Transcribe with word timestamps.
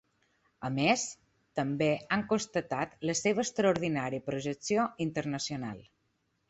A 0.69 0.69
més, 0.77 1.03
també 1.59 1.91
han 2.17 2.25
constatat 2.33 2.97
la 3.11 3.17
seva 3.23 3.45
‘extraordinària 3.47 4.27
projecció 4.33 4.93
internacional’. 5.11 5.91